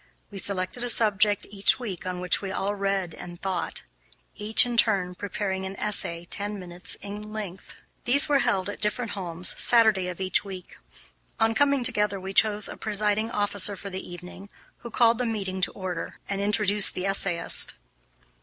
[0.31, 3.83] We selected a subject each week on which we all read and thought;
[4.33, 7.75] each, in turn, preparing an essay ten minutes in length.
[8.05, 10.79] These were held, at different homes, Saturday of each week.
[11.39, 15.61] On coming together we chose a presiding officer for the evening, who called the meeting
[15.61, 17.75] to order, and introduced the essayist.